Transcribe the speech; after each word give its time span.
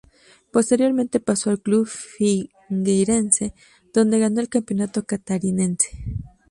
Posteriormente 0.51 1.19
pasó 1.19 1.51
al 1.51 1.61
club 1.61 1.85
Figueirense, 1.87 3.53
donde 3.93 4.17
ganó 4.17 4.41
el 4.41 4.49
Campeonato 4.49 5.03
Catarinense. 5.05 5.89